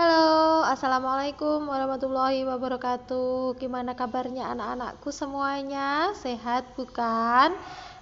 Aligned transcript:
Halo, 0.00 0.64
Assalamualaikum 0.64 1.68
warahmatullahi 1.68 2.40
wabarakatuh 2.48 3.52
Gimana 3.60 3.92
kabarnya 3.92 4.48
anak-anakku 4.48 5.12
semuanya? 5.12 6.16
Sehat 6.16 6.72
bukan? 6.72 7.52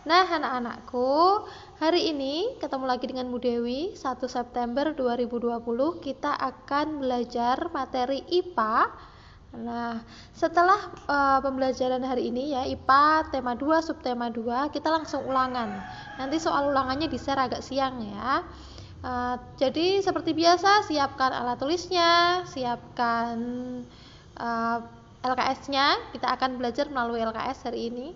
Nah 0.06 0.24
anak-anakku, 0.30 1.42
hari 1.82 2.14
ini 2.14 2.54
ketemu 2.62 2.86
lagi 2.86 3.10
dengan 3.10 3.26
Bu 3.34 3.42
Dewi 3.42 3.98
1 3.98 4.14
September 4.30 4.94
2020 4.94 5.58
kita 5.98 6.38
akan 6.38 7.02
belajar 7.02 7.66
materi 7.74 8.22
IPA 8.30 8.94
Nah, 9.58 9.98
setelah 10.30 10.78
uh, 11.10 11.42
pembelajaran 11.42 12.06
hari 12.06 12.30
ini 12.30 12.54
ya 12.54 12.62
IPA 12.62 13.34
tema 13.34 13.58
2 13.58 13.74
subtema 13.82 14.30
2 14.30 14.70
kita 14.70 14.86
langsung 14.86 15.26
ulangan. 15.26 15.82
Nanti 16.14 16.38
soal 16.38 16.70
ulangannya 16.70 17.10
di-share 17.10 17.42
agak 17.42 17.66
siang 17.66 17.98
ya. 18.06 18.46
Uh, 18.98 19.38
jadi 19.54 20.02
seperti 20.02 20.34
biasa 20.34 20.82
siapkan 20.90 21.30
alat 21.30 21.54
tulisnya, 21.62 22.42
siapkan 22.50 23.38
uh, 24.34 24.78
eh, 24.82 25.28
LKS-nya. 25.30 26.10
Kita 26.10 26.34
akan 26.34 26.58
belajar 26.58 26.90
melalui 26.90 27.22
LKS 27.22 27.70
hari 27.70 27.94
ini. 27.94 28.08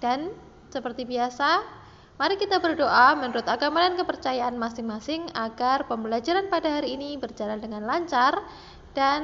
Dan 0.00 0.32
seperti 0.72 1.04
biasa, 1.04 1.60
mari 2.16 2.40
kita 2.40 2.64
berdoa 2.64 3.12
menurut 3.20 3.44
agama 3.44 3.84
dan 3.84 4.00
kepercayaan 4.00 4.56
masing-masing 4.56 5.28
agar 5.36 5.84
pembelajaran 5.84 6.48
pada 6.48 6.80
hari 6.80 6.96
ini 6.96 7.20
berjalan 7.20 7.60
dengan 7.60 7.84
lancar 7.84 8.40
dan 8.96 9.22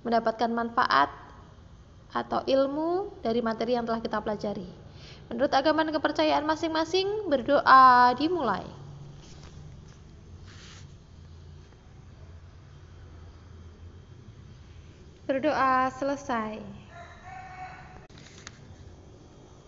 mendapatkan 0.00 0.48
manfaat 0.48 1.12
atau 2.14 2.40
ilmu 2.46 3.20
dari 3.20 3.44
materi 3.44 3.76
yang 3.76 3.84
telah 3.84 4.00
kita 4.00 4.16
pelajari. 4.22 4.70
Menurut 5.28 5.52
agama 5.52 5.82
dan 5.84 5.92
kepercayaan 5.92 6.46
masing-masing, 6.46 7.28
berdoa 7.28 8.14
dimulai. 8.14 8.85
Berdoa 15.26 15.90
selesai. 15.90 16.62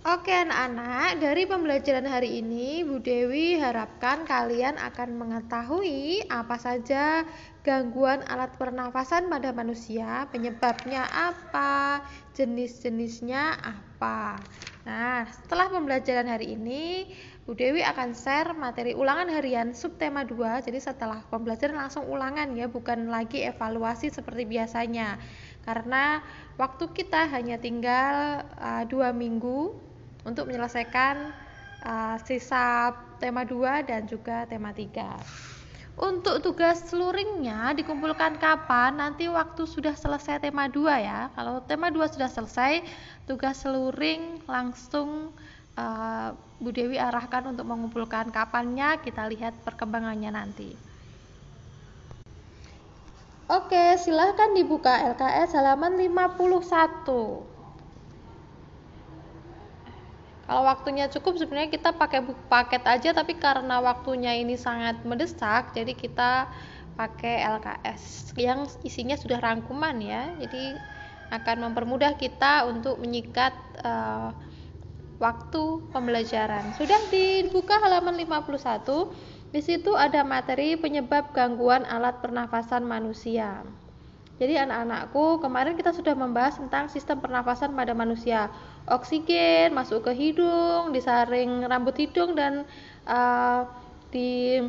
Oke 0.06 0.31
anak-anak, 0.31 1.19
dari 1.19 1.51
pembelajaran 1.51 2.06
hari 2.06 2.39
ini 2.39 2.87
Bu 2.87 3.03
Dewi 3.03 3.59
harapkan 3.59 4.23
kalian 4.23 4.79
akan 4.79 5.19
mengetahui 5.19 6.23
apa 6.31 6.62
saja 6.62 7.27
gangguan 7.67 8.23
alat 8.31 8.55
pernafasan 8.55 9.27
pada 9.27 9.51
manusia, 9.51 10.31
penyebabnya 10.31 11.03
apa, 11.11 12.06
jenis-jenisnya 12.39 13.59
apa. 13.59 14.39
Nah, 14.86 15.27
setelah 15.29 15.69
pembelajaran 15.69 16.31
hari 16.31 16.55
ini, 16.55 17.11
Bu 17.45 17.53
Dewi 17.53 17.84
akan 17.84 18.17
share 18.17 18.56
materi 18.56 18.97
ulangan 18.97 19.29
harian 19.29 19.77
subtema 19.77 20.25
2. 20.25 20.64
Jadi 20.64 20.81
setelah 20.81 21.20
pembelajaran 21.29 21.77
langsung 21.77 22.09
ulangan 22.09 22.56
ya, 22.56 22.73
bukan 22.73 23.12
lagi 23.12 23.45
evaluasi 23.45 24.09
seperti 24.09 24.48
biasanya. 24.48 25.20
Karena 25.69 26.24
waktu 26.56 26.88
kita 26.97 27.28
hanya 27.28 27.61
tinggal 27.61 28.41
uh, 28.56 28.88
dua 28.88 29.12
minggu 29.12 29.77
untuk 30.24 30.48
menyelesaikan 30.48 31.28
uh, 31.84 32.16
sisa 32.24 32.97
tema 33.20 33.44
2 33.44 33.84
dan 33.84 34.08
juga 34.08 34.48
tema 34.48 34.72
3. 34.72 34.96
Untuk 35.98 36.41
tugas 36.41 36.89
luringnya 36.94 37.77
dikumpulkan 37.77 38.41
kapan? 38.41 38.96
Nanti 38.96 39.28
waktu 39.28 39.69
sudah 39.69 39.92
selesai 39.92 40.41
tema 40.41 40.72
2 40.72 40.89
ya. 41.05 41.28
Kalau 41.36 41.61
tema 41.69 41.92
2 41.92 42.16
sudah 42.16 42.30
selesai, 42.33 42.80
tugas 43.28 43.61
luring 43.69 44.41
langsung 44.48 45.36
uh, 45.77 46.33
Bu 46.62 46.70
Dewi 46.72 46.96
arahkan 46.96 47.50
untuk 47.50 47.69
mengumpulkan 47.69 48.30
kapannya, 48.33 49.05
kita 49.05 49.27
lihat 49.28 49.52
perkembangannya 49.66 50.33
nanti. 50.33 50.88
Oke, 53.48 53.96
silahkan 53.96 54.52
dibuka 54.52 54.92
LKS 55.16 55.56
halaman 55.56 55.96
51 55.96 57.56
kalau 60.48 60.64
waktunya 60.64 61.12
cukup 61.12 61.36
sebenarnya 61.36 61.68
kita 61.68 61.92
pakai 61.92 62.24
buku 62.24 62.40
paket 62.48 62.80
aja 62.89 63.12
tapi 63.12 63.36
karena 63.36 63.84
waktunya 63.84 64.33
ini 64.33 64.56
sangat 64.56 64.96
mendesak 65.05 65.77
jadi 65.77 65.92
kita 65.92 66.48
pakai 66.98 67.46
LKS 67.46 68.34
yang 68.34 68.67
isinya 68.83 69.14
sudah 69.14 69.39
rangkuman 69.39 69.94
ya. 70.02 70.34
Jadi 70.42 70.74
akan 71.30 71.70
mempermudah 71.70 72.18
kita 72.18 72.67
untuk 72.67 72.98
menyikat 72.98 73.55
uh, 73.86 74.34
waktu 75.23 75.62
pembelajaran. 75.94 76.74
Sudah 76.74 76.98
dibuka 77.14 77.78
halaman 77.78 78.18
51 78.18 79.37
di 79.48 79.61
situ 79.64 79.97
ada 79.97 80.25
materi 80.25 80.77
penyebab 80.77 81.33
gangguan 81.33 81.85
alat 81.89 82.20
pernafasan 82.20 82.85
manusia 82.85 83.64
jadi 84.39 84.63
anak-anakku, 84.63 85.42
kemarin 85.42 85.75
kita 85.75 85.91
sudah 85.91 86.14
membahas 86.14 86.63
tentang 86.63 86.86
sistem 86.86 87.19
pernafasan 87.19 87.75
pada 87.75 87.91
manusia. 87.91 88.47
Oksigen 88.86 89.75
masuk 89.75 90.07
ke 90.07 90.14
hidung, 90.14 90.95
disaring 90.95 91.67
rambut 91.67 91.98
hidung 91.98 92.39
dan 92.39 92.63
uh, 93.03 93.67
di 94.14 94.63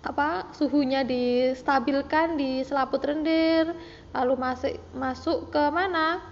apa 0.00 0.48
suhunya 0.56 1.04
distabilkan 1.04 2.40
di 2.40 2.64
selaput 2.64 3.04
rendir, 3.04 3.76
lalu 4.16 4.34
masuk 4.40 4.72
masuk 4.96 5.52
ke 5.52 5.64
mana? 5.68 6.24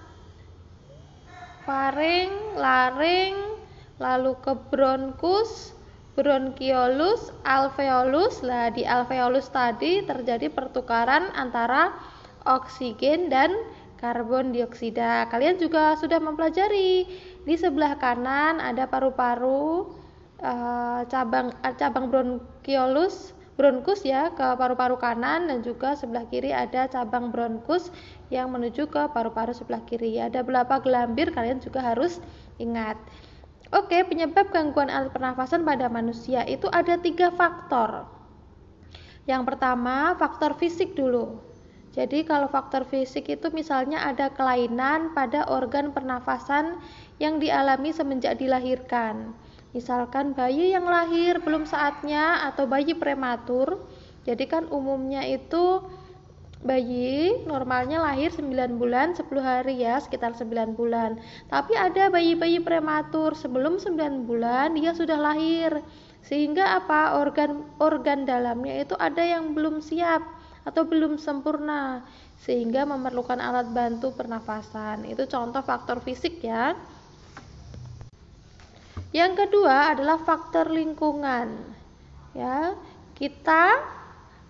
Faring, 1.69 2.57
laring, 2.57 3.37
lalu 4.01 4.33
ke 4.41 4.57
bronkus, 4.73 5.77
bronkiolus, 6.19 7.33
alveolus. 7.45 8.45
Lah 8.45 8.69
di 8.73 8.85
alveolus 8.85 9.49
tadi 9.49 10.05
terjadi 10.05 10.53
pertukaran 10.53 11.33
antara 11.33 11.93
oksigen 12.45 13.31
dan 13.33 13.53
karbon 14.03 14.51
dioksida. 14.51 15.31
Kalian 15.31 15.63
juga 15.63 15.95
sudah 15.95 16.19
mempelajari 16.19 17.07
di 17.47 17.55
sebelah 17.55 17.95
kanan 18.03 18.59
ada 18.59 18.91
paru-paru 18.91 19.95
uh, 20.43 21.07
cabang 21.07 21.55
uh, 21.63 21.75
cabang 21.79 22.11
bronkiolus 22.11 23.31
bronkus 23.53 24.03
ya 24.03 24.33
ke 24.33 24.43
paru-paru 24.59 24.97
kanan 24.97 25.47
dan 25.47 25.61
juga 25.61 25.95
sebelah 25.95 26.25
kiri 26.27 26.51
ada 26.51 26.89
cabang 26.89 27.29
bronkus 27.31 27.93
yang 28.33 28.51
menuju 28.51 28.91
ke 28.91 29.03
paru-paru 29.15 29.55
sebelah 29.55 29.85
kiri. 29.87 30.19
Ada 30.19 30.43
berapa 30.43 30.83
gelambir 30.83 31.31
kalian 31.31 31.63
juga 31.63 31.85
harus 31.85 32.19
ingat. 32.59 32.99
Oke, 33.73 34.05
penyebab 34.05 34.53
gangguan 34.53 34.93
alat 34.93 35.17
pernafasan 35.17 35.65
pada 35.65 35.89
manusia 35.89 36.45
itu 36.45 36.69
ada 36.69 37.01
tiga 37.01 37.33
faktor. 37.33 38.05
Yang 39.25 39.43
pertama, 39.49 40.13
faktor 40.21 40.53
fisik 40.61 40.93
dulu. 40.93 41.41
Jadi 41.93 42.25
kalau 42.25 42.49
faktor 42.49 42.85
fisik 42.89 43.29
itu 43.29 43.53
misalnya 43.53 44.05
ada 44.05 44.33
kelainan 44.33 45.17
pada 45.17 45.45
organ 45.49 45.93
pernafasan 45.93 46.81
yang 47.17 47.37
dialami 47.41 47.93
semenjak 47.93 48.41
dilahirkan. 48.41 49.37
Misalkan 49.73 50.37
bayi 50.37 50.73
yang 50.73 50.85
lahir 50.85 51.41
belum 51.41 51.65
saatnya 51.65 52.45
atau 52.49 52.69
bayi 52.69 52.93
prematur. 52.93 53.81
Jadi 54.29 54.45
kan 54.53 54.69
umumnya 54.69 55.25
itu 55.25 55.81
bayi 56.63 57.43
normalnya 57.45 57.99
lahir 57.99 58.31
9 58.31 58.79
bulan 58.79 59.19
10 59.19 59.27
hari 59.43 59.83
ya 59.83 59.99
sekitar 59.99 60.35
9 60.39 60.79
bulan 60.79 61.19
tapi 61.51 61.75
ada 61.75 62.07
bayi-bayi 62.07 62.63
prematur 62.63 63.35
sebelum 63.35 63.83
9 63.83 63.99
bulan 64.25 64.79
dia 64.79 64.95
sudah 64.95 65.19
lahir 65.19 65.83
sehingga 66.23 66.79
apa 66.79 67.19
organ 67.19 67.67
organ 67.83 68.23
dalamnya 68.23 68.87
itu 68.87 68.95
ada 68.95 69.27
yang 69.27 69.59
belum 69.59 69.83
siap 69.83 70.23
atau 70.63 70.87
belum 70.87 71.19
sempurna 71.19 72.07
sehingga 72.43 72.83
memerlukan 72.87 73.39
alat 73.39 73.71
bantu 73.71 74.15
pernafasan. 74.15 75.07
Itu 75.07 75.31
contoh 75.31 75.63
faktor 75.63 76.03
fisik 76.03 76.43
ya. 76.43 76.75
Yang 79.15 79.47
kedua 79.47 79.95
adalah 79.95 80.19
faktor 80.19 80.73
lingkungan. 80.73 81.55
Ya, 82.33 82.75
kita 83.15 83.79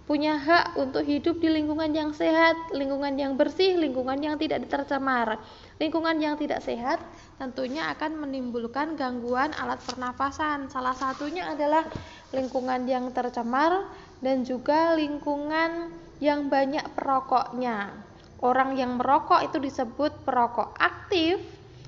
punya 0.02 0.34
hak 0.34 0.74
untuk 0.74 1.06
hidup 1.06 1.38
di 1.38 1.46
lingkungan 1.46 1.94
yang 1.94 2.10
sehat, 2.10 2.74
lingkungan 2.74 3.14
yang 3.14 3.38
bersih, 3.38 3.78
lingkungan 3.78 4.18
yang 4.18 4.34
tidak 4.34 4.66
tercemar. 4.66 5.38
Lingkungan 5.78 6.18
yang 6.18 6.34
tidak 6.34 6.62
sehat 6.62 6.98
tentunya 7.38 7.86
akan 7.94 8.26
menimbulkan 8.26 8.98
gangguan 8.98 9.54
alat 9.54 9.78
pernafasan. 9.86 10.66
Salah 10.70 10.94
satunya 10.94 11.46
adalah 11.54 11.86
lingkungan 12.34 12.86
yang 12.90 13.14
tercemar 13.14 13.86
dan 14.18 14.42
juga 14.42 14.98
lingkungan 14.98 15.94
yang 16.18 16.50
banyak 16.50 16.86
perokoknya. 16.94 17.94
Orang 18.42 18.74
yang 18.74 18.98
merokok 18.98 19.46
itu 19.46 19.62
disebut 19.62 20.26
perokok 20.26 20.74
aktif, 20.82 21.38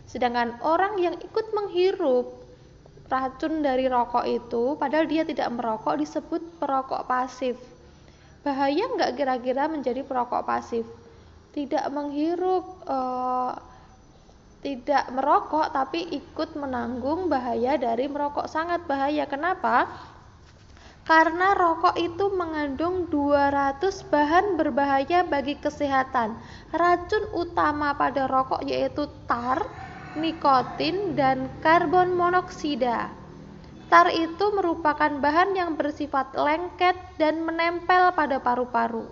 sedangkan 0.06 0.54
orang 0.62 1.02
yang 1.02 1.18
ikut 1.18 1.50
menghirup 1.50 2.30
racun 3.10 3.62
dari 3.62 3.90
rokok 3.90 4.22
itu, 4.26 4.78
padahal 4.78 5.10
dia 5.10 5.26
tidak 5.26 5.50
merokok, 5.50 5.98
disebut 5.98 6.62
perokok 6.62 7.10
pasif. 7.10 7.73
Bahaya 8.44 8.84
nggak 8.92 9.16
kira-kira 9.16 9.64
menjadi 9.72 10.04
perokok 10.04 10.44
pasif? 10.44 10.84
Tidak 11.56 11.88
menghirup, 11.88 12.84
eh, 12.84 13.52
tidak 14.60 15.08
merokok, 15.16 15.72
tapi 15.72 16.04
ikut 16.12 16.52
menanggung 16.60 17.32
bahaya 17.32 17.80
dari 17.80 18.04
merokok. 18.04 18.44
Sangat 18.44 18.84
bahaya. 18.84 19.24
Kenapa? 19.24 19.88
Karena 21.04 21.52
rokok 21.52 22.00
itu 22.00 22.32
mengandung 22.32 23.08
2 23.12 23.52
200 23.52 24.08
bahan 24.08 24.56
berbahaya 24.56 25.20
bagi 25.24 25.56
kesehatan. 25.60 26.36
Racun 26.72 27.24
utama 27.36 27.92
pada 27.92 28.24
rokok 28.24 28.64
yaitu 28.64 29.04
tar, 29.28 29.68
nikotin, 30.16 31.12
dan 31.12 31.52
karbon 31.60 32.16
monoksida. 32.16 33.23
Tar 33.94 34.10
itu 34.10 34.50
merupakan 34.50 35.06
bahan 35.22 35.54
yang 35.54 35.78
bersifat 35.78 36.34
lengket 36.34 36.98
dan 37.14 37.46
menempel 37.46 38.10
pada 38.18 38.42
paru-paru. 38.42 39.06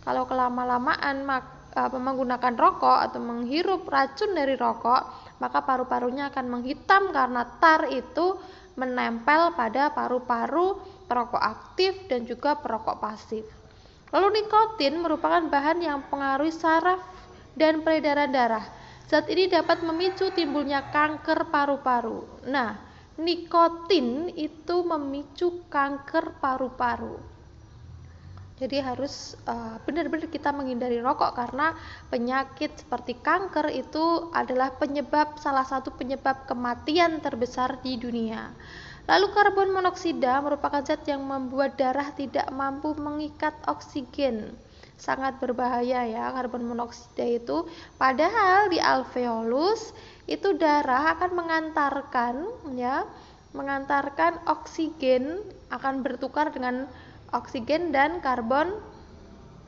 Kalau 0.00 0.24
kelama-lamaan 0.24 1.28
menggunakan 1.76 2.56
rokok 2.56 2.98
atau 3.12 3.20
menghirup 3.20 3.84
racun 3.84 4.32
dari 4.32 4.56
rokok, 4.56 5.36
maka 5.44 5.68
paru-parunya 5.68 6.32
akan 6.32 6.48
menghitam 6.48 7.12
karena 7.12 7.44
tar 7.60 7.92
itu 7.92 8.40
menempel 8.80 9.52
pada 9.52 9.92
paru-paru 9.92 10.80
perokok 11.04 11.42
aktif 11.44 12.08
dan 12.08 12.24
juga 12.24 12.56
perokok 12.56 12.96
pasif. 12.96 13.44
Lalu 14.16 14.40
nikotin 14.40 14.96
merupakan 14.96 15.44
bahan 15.44 15.84
yang 15.84 16.08
pengaruhi 16.08 16.56
saraf 16.56 17.04
dan 17.52 17.84
peredaran 17.84 18.32
darah. 18.32 18.64
Zat 19.12 19.28
ini 19.28 19.44
dapat 19.44 19.84
memicu 19.84 20.32
timbulnya 20.32 20.88
kanker 20.88 21.52
paru-paru. 21.52 22.48
Nah, 22.48 22.87
nikotin 23.18 24.30
itu 24.38 24.86
memicu 24.86 25.66
kanker 25.66 26.38
paru-paru. 26.38 27.18
Jadi 28.58 28.82
harus 28.82 29.38
uh, 29.46 29.78
benar-benar 29.86 30.26
kita 30.26 30.50
menghindari 30.50 30.98
rokok 30.98 31.30
karena 31.38 31.78
penyakit 32.10 32.74
seperti 32.74 33.14
kanker 33.14 33.70
itu 33.70 34.34
adalah 34.34 34.74
penyebab 34.74 35.38
salah 35.38 35.62
satu 35.62 35.94
penyebab 35.94 36.42
kematian 36.50 37.22
terbesar 37.22 37.78
di 37.86 37.94
dunia. 37.94 38.50
Lalu 39.06 39.30
karbon 39.30 39.70
monoksida 39.70 40.42
merupakan 40.42 40.82
zat 40.82 41.06
yang 41.06 41.22
membuat 41.22 41.78
darah 41.78 42.10
tidak 42.18 42.50
mampu 42.50 42.98
mengikat 42.98 43.54
oksigen. 43.70 44.58
Sangat 44.98 45.38
berbahaya 45.38 46.04
ya 46.10 46.34
karbon 46.34 46.66
monoksida 46.66 47.24
itu. 47.24 47.64
Padahal 47.96 48.66
di 48.68 48.82
alveolus 48.82 49.94
itu 50.26 50.58
darah 50.58 51.14
akan 51.16 51.30
mengantarkan 51.38 52.34
ya 52.74 53.06
mengantarkan 53.56 54.44
oksigen 54.44 55.40
akan 55.72 56.04
bertukar 56.04 56.52
dengan 56.52 56.84
oksigen 57.32 57.94
dan 57.94 58.20
karbon 58.20 58.76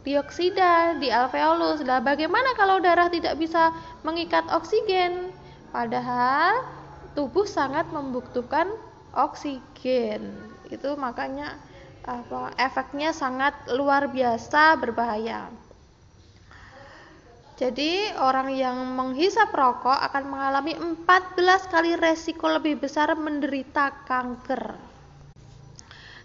dioksida 0.04 0.96
di 0.96 1.12
alveolus. 1.12 1.84
Nah, 1.84 2.00
bagaimana 2.00 2.56
kalau 2.56 2.80
darah 2.80 3.12
tidak 3.12 3.36
bisa 3.36 3.72
mengikat 4.04 4.44
oksigen? 4.48 5.32
Padahal 5.70 6.64
tubuh 7.12 7.44
sangat 7.44 7.86
membutuhkan 7.92 8.72
oksigen. 9.12 10.34
Itu 10.72 10.96
makanya 10.96 11.58
apa 12.04 12.56
efeknya 12.56 13.12
sangat 13.12 13.52
luar 13.72 14.08
biasa 14.08 14.76
berbahaya. 14.80 15.52
Jadi 17.60 18.08
orang 18.16 18.56
yang 18.56 18.96
menghisap 18.96 19.52
rokok 19.52 20.00
akan 20.08 20.32
mengalami 20.32 20.72
14 20.72 21.68
kali 21.68 21.92
resiko 21.92 22.48
lebih 22.48 22.80
besar 22.80 23.12
menderita 23.12 24.08
kanker. 24.08 24.90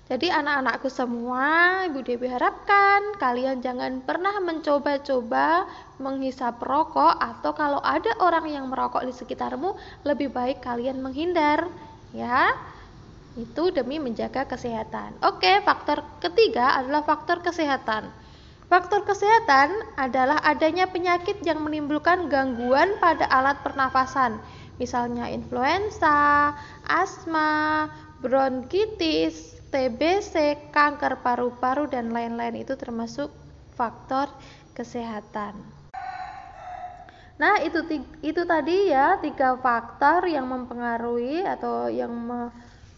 Jadi 0.06 0.30
anak-anakku 0.30 0.88
semua, 0.88 1.81
Ibu 1.89 2.06
Dewi 2.06 2.30
harapkan 2.30 3.18
kalian 3.18 3.60
jangan 3.60 4.06
pernah 4.06 4.38
mencoba-coba 4.38 5.66
menghisap 5.98 6.62
rokok 6.62 7.18
atau 7.18 7.51
kalau 7.57 7.81
ada 7.81 8.13
orang 8.21 8.45
yang 8.45 8.69
merokok 8.69 9.01
di 9.01 9.12
sekitarmu, 9.12 9.74
lebih 10.06 10.30
baik 10.30 10.62
kalian 10.62 11.01
menghindar, 11.01 11.68
ya. 12.13 12.54
Itu 13.35 13.67
demi 13.75 13.99
menjaga 13.99 14.47
kesehatan. 14.47 15.19
Oke, 15.19 15.59
faktor 15.67 16.03
ketiga 16.23 16.79
adalah 16.79 17.03
faktor 17.03 17.43
kesehatan. 17.43 18.07
Faktor 18.65 19.05
kesehatan 19.05 19.75
adalah 19.93 20.41
adanya 20.41 20.89
penyakit 20.89 21.43
yang 21.45 21.61
menimbulkan 21.61 22.31
gangguan 22.31 22.97
pada 22.97 23.29
alat 23.29 23.61
pernafasan, 23.61 24.41
misalnya 24.81 25.29
influenza, 25.29 26.55
asma, 26.87 27.91
bronkitis, 28.25 29.61
TBC, 29.69 30.71
kanker 30.73 31.21
paru-paru 31.21 31.85
dan 31.91 32.09
lain-lain 32.09 32.63
itu 32.63 32.73
termasuk 32.73 33.29
faktor 33.77 34.31
kesehatan. 34.73 35.53
Nah, 37.35 37.59
itu 37.61 37.83
itu 38.23 38.41
tadi 38.47 38.89
ya 38.89 39.19
tiga 39.19 39.59
faktor 39.59 40.23
yang 40.25 40.47
mempengaruhi 40.47 41.43
atau 41.43 41.91
yang 41.91 42.15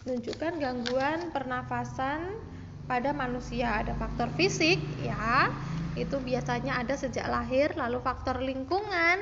menunjukkan 0.08 0.56
gangguan 0.56 1.28
pernafasan 1.36 2.40
pada 2.88 3.12
manusia. 3.12 3.84
Ada 3.84 3.92
faktor 4.00 4.32
fisik 4.40 4.80
ya. 5.04 5.52
Itu 6.00 6.16
biasanya 6.24 6.80
ada 6.80 6.96
sejak 6.96 7.28
lahir 7.28 7.76
lalu 7.76 8.00
faktor 8.00 8.40
lingkungan 8.40 9.20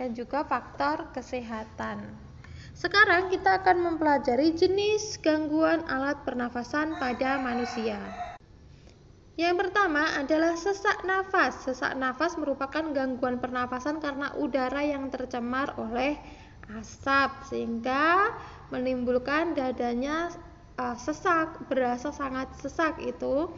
dan 0.00 0.08
juga 0.16 0.40
faktor 0.48 1.12
kesehatan. 1.12 2.08
Sekarang 2.72 3.28
kita 3.28 3.60
akan 3.60 3.92
mempelajari 3.92 4.56
jenis 4.56 5.20
gangguan 5.20 5.84
alat 5.84 6.24
pernafasan 6.24 6.96
pada 6.96 7.36
manusia. 7.36 8.00
Yang 9.36 9.68
pertama 9.68 10.16
adalah 10.16 10.56
sesak 10.56 11.04
nafas. 11.04 11.68
Sesak 11.68 11.92
nafas 12.00 12.40
merupakan 12.40 12.88
gangguan 12.96 13.36
pernafasan 13.36 14.00
karena 14.00 14.32
udara 14.40 14.80
yang 14.80 15.12
tercemar 15.12 15.76
oleh 15.76 16.16
asap 16.70 17.30
sehingga 17.50 18.32
menimbulkan 18.70 19.52
dadanya 19.58 20.30
uh, 20.78 20.96
sesak, 20.96 21.66
berasa 21.66 22.14
sangat 22.14 22.50
sesak 22.58 23.02
itu 23.02 23.50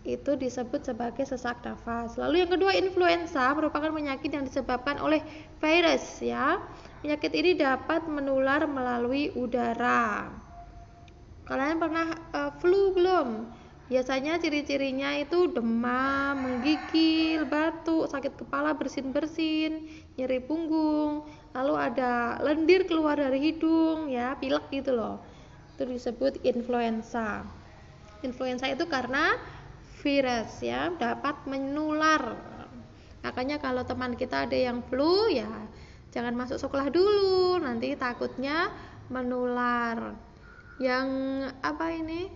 itu 0.00 0.32
disebut 0.32 0.80
sebagai 0.80 1.28
sesak 1.28 1.60
nafas. 1.60 2.16
Lalu 2.16 2.46
yang 2.46 2.50
kedua 2.56 2.72
influenza 2.72 3.52
merupakan 3.52 3.92
penyakit 3.92 4.32
yang 4.32 4.48
disebabkan 4.48 4.96
oleh 4.96 5.20
virus 5.60 6.24
ya. 6.24 6.56
Penyakit 7.04 7.32
ini 7.36 7.52
dapat 7.56 8.08
menular 8.08 8.64
melalui 8.64 9.28
udara. 9.36 10.32
Kalian 11.44 11.76
pernah 11.76 12.06
uh, 12.32 12.52
flu 12.56 12.96
belum? 12.96 13.28
Biasanya 13.90 14.38
ciri-cirinya 14.38 15.18
itu 15.18 15.50
demam, 15.50 16.46
menggigil, 16.46 17.42
batuk, 17.50 18.06
sakit 18.06 18.38
kepala 18.38 18.70
bersin-bersin, 18.78 19.90
nyeri 20.14 20.38
punggung, 20.38 21.26
lalu 21.50 21.74
ada 21.74 22.38
lendir 22.38 22.86
keluar 22.86 23.18
dari 23.18 23.50
hidung 23.50 24.06
ya, 24.06 24.38
pilek 24.38 24.70
gitu 24.70 24.94
loh 24.94 25.18
itu 25.80 25.96
disebut 25.96 26.44
influenza. 26.44 27.40
Influenza 28.20 28.68
itu 28.68 28.84
karena 28.84 29.32
virus 30.04 30.60
ya 30.60 30.92
dapat 30.92 31.48
menular. 31.48 32.36
Makanya 33.24 33.56
kalau 33.56 33.80
teman 33.88 34.12
kita 34.12 34.44
ada 34.44 34.52
yang 34.52 34.84
flu 34.84 35.32
ya 35.32 35.48
jangan 36.12 36.36
masuk 36.36 36.60
sekolah 36.60 36.92
dulu, 36.92 37.56
nanti 37.64 37.96
takutnya 37.96 38.68
menular. 39.08 40.12
Yang 40.76 41.08
apa 41.64 41.96
ini? 41.96 42.28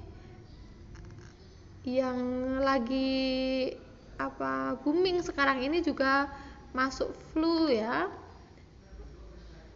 Yang 1.84 2.18
lagi 2.64 3.20
apa 4.16 4.80
booming 4.80 5.20
sekarang 5.20 5.60
ini 5.60 5.84
juga 5.84 6.32
masuk 6.72 7.12
flu 7.32 7.68
ya. 7.68 8.08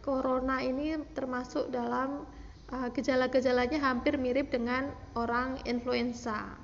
Corona 0.01 0.57
ini 0.65 0.97
termasuk 1.13 1.69
dalam 1.69 2.25
uh, 2.73 2.89
gejala-gejalanya 2.89 3.77
hampir 3.77 4.17
mirip 4.17 4.49
dengan 4.49 4.89
orang 5.13 5.61
influenza 5.69 6.57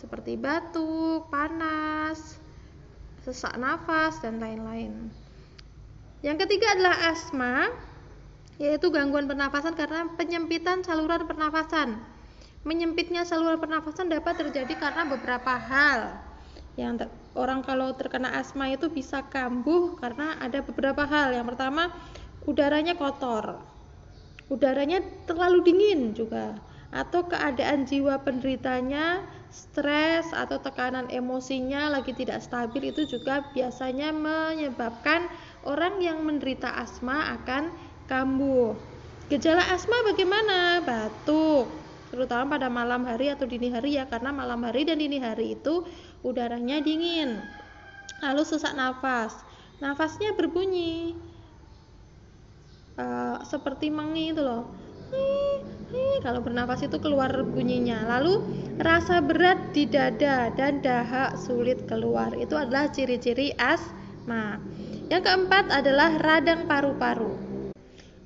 seperti 0.00 0.40
batuk, 0.40 1.28
panas, 1.28 2.40
sesak 3.20 3.52
nafas 3.60 4.16
dan 4.24 4.40
lain-lain. 4.40 5.12
Yang 6.24 6.48
ketiga 6.48 6.72
adalah 6.72 6.96
asma, 7.12 7.68
yaitu 8.56 8.88
gangguan 8.88 9.28
pernafasan 9.28 9.76
karena 9.76 10.08
penyempitan 10.16 10.80
saluran 10.80 11.28
pernafasan. 11.28 12.00
Menyempitnya 12.62 13.24
saluran 13.24 13.56
pernafasan 13.56 14.12
dapat 14.12 14.36
terjadi 14.46 14.76
karena 14.76 15.08
beberapa 15.08 15.56
hal. 15.56 16.20
Yang 16.76 17.08
orang 17.32 17.64
kalau 17.64 17.92
terkena 17.96 18.36
asma 18.36 18.68
itu 18.68 18.92
bisa 18.92 19.24
kambuh 19.26 19.96
karena 19.96 20.36
ada 20.38 20.60
beberapa 20.60 21.04
hal. 21.08 21.32
Yang 21.32 21.56
pertama, 21.56 21.88
udaranya 22.44 22.96
kotor 22.96 23.70
udaranya 24.50 24.98
terlalu 25.30 25.62
dingin 25.62 26.10
juga 26.12 26.58
atau 26.90 27.22
keadaan 27.30 27.86
jiwa 27.86 28.18
penderitanya 28.26 29.22
stres 29.46 30.26
atau 30.34 30.58
tekanan 30.58 31.06
emosinya 31.06 31.86
lagi 31.86 32.10
tidak 32.18 32.42
stabil 32.42 32.90
itu 32.90 33.06
juga 33.06 33.46
biasanya 33.54 34.10
menyebabkan 34.10 35.30
orang 35.62 36.02
yang 36.02 36.26
menderita 36.26 36.66
asma 36.66 37.38
akan 37.38 37.70
kambuh. 38.10 38.74
Gejala 39.30 39.62
asma 39.70 40.02
bagaimana? 40.02 40.82
Batuk, 40.82 41.70
terutama 42.10 42.58
pada 42.58 42.68
malam 42.68 43.06
hari 43.06 43.30
atau 43.30 43.46
dini 43.46 43.70
hari 43.70 43.96
ya 43.96 44.04
karena 44.10 44.34
malam 44.34 44.60
hari 44.66 44.84
dan 44.84 44.98
dini 44.98 45.22
hari 45.22 45.54
itu 45.54 45.86
udaranya 46.26 46.82
dingin. 46.82 47.38
Lalu 48.20 48.42
sesak 48.44 48.74
nafas. 48.76 49.46
Nafasnya 49.80 50.36
berbunyi 50.36 51.16
uh, 53.00 53.40
seperti 53.48 53.88
mengi 53.88 54.36
itu 54.36 54.44
loh 54.44 54.68
kalau 56.20 56.44
bernafas 56.44 56.86
itu 56.86 57.00
keluar 57.02 57.32
bunyinya. 57.42 58.06
Lalu 58.06 58.44
rasa 58.78 59.18
berat 59.24 59.72
di 59.74 59.88
dada 59.88 60.52
dan 60.54 60.84
dahak 60.84 61.34
sulit 61.40 61.88
keluar. 61.90 62.30
Itu 62.36 62.54
adalah 62.54 62.92
ciri-ciri 62.92 63.56
asma. 63.58 64.60
Yang 65.10 65.22
keempat 65.26 65.72
adalah 65.72 66.14
radang 66.22 66.70
paru-paru. 66.70 67.49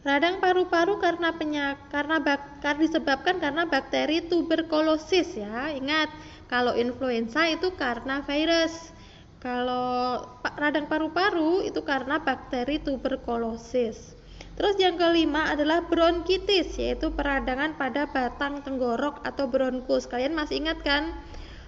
Radang 0.05 0.37
paru-paru 0.37 1.01
karena 1.01 1.33
penyak 1.33 1.89
karena 1.89 2.21
bak, 2.21 2.61
karena 2.61 2.81
disebabkan 2.85 3.41
karena 3.41 3.65
bakteri 3.65 4.21
tuberkulosis 4.29 5.41
ya. 5.41 5.73
Ingat, 5.73 6.13
kalau 6.45 6.77
influenza 6.77 7.49
itu 7.49 7.73
karena 7.73 8.21
virus. 8.21 8.93
Kalau 9.41 10.25
radang 10.61 10.89
paru-paru 10.93 11.65
itu 11.65 11.81
karena 11.85 12.21
bakteri 12.21 12.85
tuberkulosis. 12.85 14.17
Terus 14.55 14.77
yang 14.77 15.01
kelima 15.01 15.51
adalah 15.51 15.83
bronkitis, 15.89 16.77
yaitu 16.77 17.09
peradangan 17.11 17.73
pada 17.81 18.05
batang 18.05 18.61
tenggorok 18.61 19.25
atau 19.25 19.49
bronkus. 19.49 20.05
Kalian 20.05 20.37
masih 20.37 20.65
ingat 20.65 20.85
kan? 20.85 21.17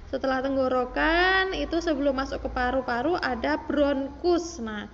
Setelah 0.06 0.38
tenggorokan 0.38 1.50
itu 1.56 1.82
sebelum 1.82 2.14
masuk 2.20 2.46
ke 2.46 2.48
paru-paru 2.52 3.18
ada 3.18 3.58
bronkus. 3.58 4.62
Nah, 4.62 4.86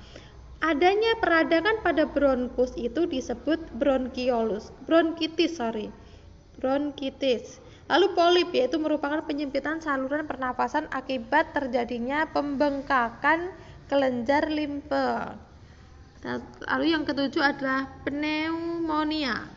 adanya 0.63 1.19
peradangan 1.19 1.83
pada 1.83 2.07
bronkus 2.07 2.71
itu 2.79 3.05
disebut 3.11 3.59
bronkiolus, 3.75 4.71
bronkitis, 4.87 5.59
sorry. 5.59 5.91
Bronkitis. 6.63 7.59
Lalu 7.91 8.15
polip 8.15 8.49
yaitu 8.55 8.79
merupakan 8.79 9.27
penyempitan 9.27 9.83
saluran 9.83 10.25
pernapasan 10.25 10.87
akibat 10.95 11.51
terjadinya 11.51 12.31
pembengkakan 12.31 13.51
kelenjar 13.91 14.47
limfe. 14.47 15.35
Lalu 16.71 16.87
yang 16.95 17.03
ketujuh 17.03 17.43
adalah 17.43 17.91
pneumonia. 18.07 19.51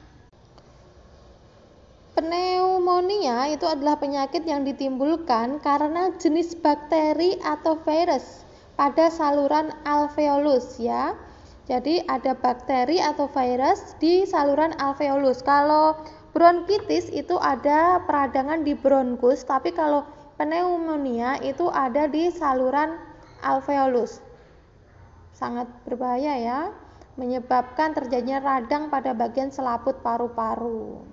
Pneumonia 2.18 3.54
itu 3.54 3.70
adalah 3.70 4.02
penyakit 4.02 4.42
yang 4.50 4.66
ditimbulkan 4.66 5.62
karena 5.62 6.10
jenis 6.18 6.58
bakteri 6.58 7.38
atau 7.44 7.78
virus 7.86 8.45
pada 8.75 9.12
saluran 9.12 9.72
alveolus 9.88 10.79
ya. 10.79 11.15
Jadi 11.65 12.05
ada 12.05 12.38
bakteri 12.38 13.01
atau 13.01 13.25
virus 13.25 13.98
di 13.98 14.22
saluran 14.29 14.77
alveolus. 14.77 15.41
Kalau 15.41 15.98
bronkitis 16.38 17.10
itu 17.10 17.41
ada 17.41 18.03
peradangan 18.05 18.62
di 18.62 18.77
bronkus, 18.77 19.41
tapi 19.41 19.74
kalau 19.74 20.05
pneumonia 20.38 21.41
itu 21.41 21.65
ada 21.74 22.05
di 22.05 22.29
saluran 22.29 23.01
alveolus 23.41 24.22
sangat 25.36 25.67
berbahaya 25.84 26.34
ya, 26.39 26.60
menyebabkan 27.20 27.91
terjadinya 27.91 28.39
radang 28.39 28.88
pada 28.88 29.12
bagian 29.12 29.51
selaput 29.51 30.00
paru-paru. 30.00 31.03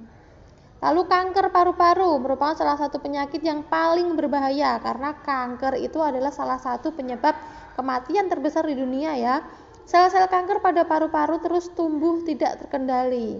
Lalu 0.82 1.06
kanker 1.06 1.54
paru-paru 1.54 2.18
merupakan 2.18 2.58
salah 2.58 2.74
satu 2.74 2.98
penyakit 2.98 3.38
yang 3.38 3.62
paling 3.62 4.18
berbahaya 4.18 4.82
karena 4.82 5.14
kanker 5.22 5.78
itu 5.78 6.02
adalah 6.02 6.34
salah 6.34 6.58
satu 6.58 6.90
penyebab 6.90 7.38
kematian 7.78 8.26
terbesar 8.26 8.66
di 8.66 8.74
dunia 8.74 9.14
ya. 9.14 9.46
Sel-sel 9.86 10.26
kanker 10.26 10.58
pada 10.58 10.82
paru-paru 10.82 11.38
terus 11.38 11.70
tumbuh 11.70 12.26
tidak 12.26 12.66
terkendali. 12.66 13.38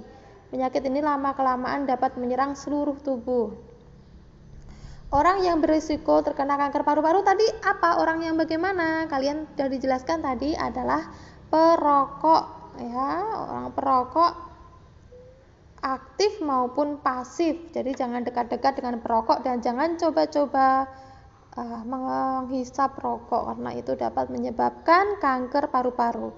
Penyakit 0.54 0.86
ini 0.86 1.02
lama-kelamaan 1.02 1.82
dapat 1.82 2.14
menyerang 2.14 2.54
seluruh 2.54 3.02
tubuh. 3.02 3.50
Orang 5.10 5.42
yang 5.42 5.58
berisiko 5.58 6.22
terkena 6.22 6.54
kanker 6.54 6.86
paru-paru 6.86 7.26
tadi 7.26 7.44
apa? 7.66 7.98
Orang 7.98 8.22
yang 8.22 8.38
bagaimana? 8.38 9.10
Kalian 9.10 9.50
sudah 9.50 9.66
dijelaskan 9.66 10.22
tadi 10.22 10.54
adalah 10.54 11.10
perokok 11.50 12.42
ya, 12.78 13.12
orang 13.50 13.74
perokok 13.74 14.51
aktif 15.82 16.38
maupun 16.38 17.02
pasif. 17.02 17.58
Jadi 17.74 17.92
jangan 17.98 18.22
dekat-dekat 18.22 18.78
dengan 18.78 19.02
perokok 19.02 19.42
dan 19.42 19.58
jangan 19.58 19.98
coba-coba 19.98 20.86
uh, 21.58 21.82
menghisap 21.82 22.96
rokok 23.02 23.52
karena 23.52 23.70
itu 23.74 23.92
dapat 23.98 24.30
menyebabkan 24.30 25.18
kanker 25.18 25.68
paru-paru. 25.68 26.30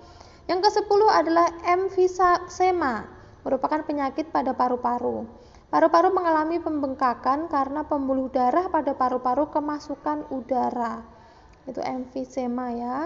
Yang 0.44 0.68
ke-10 0.68 1.00
adalah 1.08 1.46
emfisema, 1.64 3.08
merupakan 3.44 3.80
penyakit 3.84 4.28
pada 4.28 4.52
paru-paru. 4.52 5.24
Paru-paru 5.72 6.12
mengalami 6.12 6.60
pembengkakan 6.60 7.48
karena 7.48 7.82
pembuluh 7.88 8.28
darah 8.28 8.68
pada 8.68 8.92
paru-paru 8.92 9.48
kemasukan 9.50 10.28
udara. 10.30 11.02
Itu 11.64 11.80
emfisema 11.80 12.70
ya. 12.76 12.96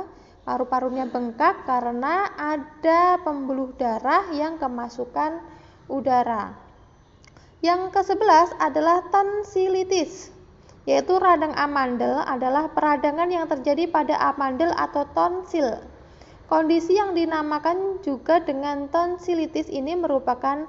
Paru-parunya 0.43 1.07
bengkak 1.09 1.65
karena 1.65 2.29
ada 2.37 3.21
pembuluh 3.23 3.73
darah 3.79 4.29
yang 4.35 4.59
kemasukan 4.59 5.39
udara. 5.39 5.58
Yang 7.59 7.91
ke-11 7.91 8.55
adalah 8.63 9.03
tonsilitis, 9.11 10.31
yaitu 10.87 11.19
radang 11.19 11.57
amandel 11.59 12.23
adalah 12.23 12.71
peradangan 12.71 13.27
yang 13.29 13.51
terjadi 13.51 13.91
pada 13.91 14.15
amandel 14.31 14.71
atau 14.77 15.09
tonsil. 15.17 15.83
Kondisi 16.49 16.97
yang 16.97 17.13
dinamakan 17.13 18.01
juga 18.01 18.41
dengan 18.41 18.89
tonsilitis 18.89 19.69
ini 19.69 19.93
merupakan 19.99 20.65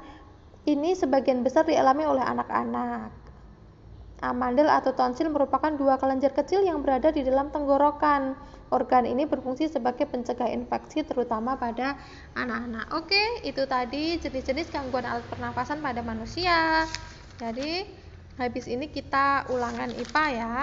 ini 0.68 0.92
sebagian 0.92 1.40
besar 1.40 1.64
dialami 1.64 2.04
oleh 2.04 2.26
anak-anak. 2.26 3.29
Amandel 4.20 4.68
atau 4.68 4.92
tonsil 4.92 5.32
merupakan 5.32 5.72
dua 5.72 5.96
kelenjar 5.96 6.36
kecil 6.36 6.60
yang 6.68 6.84
berada 6.84 7.08
di 7.12 7.24
dalam 7.24 7.48
tenggorokan. 7.56 8.36
Organ 8.70 9.08
ini 9.08 9.26
berfungsi 9.26 9.72
sebagai 9.72 10.06
pencegah 10.06 10.52
infeksi 10.52 11.02
terutama 11.02 11.58
pada 11.58 11.98
anak-anak. 12.38 12.86
Oke, 12.94 13.42
itu 13.48 13.66
tadi 13.66 14.22
jenis-jenis 14.22 14.70
gangguan 14.70 15.08
alat 15.08 15.26
pernafasan 15.26 15.82
pada 15.82 16.06
manusia. 16.06 16.86
Jadi, 17.42 17.88
habis 18.38 18.70
ini 18.70 18.92
kita 18.92 19.50
ulangan 19.50 19.90
IPA 19.96 20.26
ya. 20.36 20.56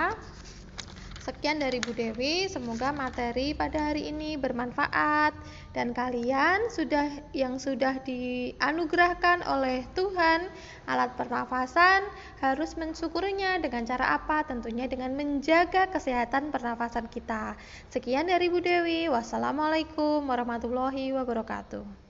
Sekian 1.27 1.59
dari 1.59 1.83
Bu 1.83 1.91
Dewi, 1.91 2.47
semoga 2.47 2.95
materi 2.95 3.51
pada 3.51 3.91
hari 3.91 4.15
ini 4.15 4.39
bermanfaat 4.39 5.35
dan 5.75 5.91
kalian 5.91 6.71
sudah 6.71 7.11
yang 7.35 7.59
sudah 7.59 7.99
dianugerahkan 8.07 9.43
oleh 9.43 9.83
Tuhan 9.99 10.47
alat 10.87 11.19
pernafasan 11.19 12.07
harus 12.39 12.79
mensyukurinya 12.79 13.59
dengan 13.59 13.83
cara 13.83 14.15
apa? 14.15 14.47
Tentunya 14.47 14.87
dengan 14.87 15.19
menjaga 15.19 15.91
kesehatan 15.91 16.55
pernafasan 16.55 17.11
kita. 17.11 17.59
Sekian 17.91 18.31
dari 18.31 18.47
Bu 18.47 18.63
Dewi. 18.63 19.11
Wassalamualaikum 19.11 20.23
warahmatullahi 20.31 21.11
wabarakatuh. 21.11 22.06